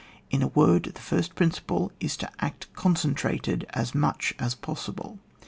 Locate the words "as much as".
3.69-4.55